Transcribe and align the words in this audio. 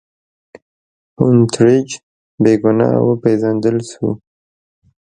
هونټریج 1.19 1.89
بې 2.41 2.53
ګناه 2.63 2.89
وپېژندل 3.07 3.77
شو. 3.89 4.07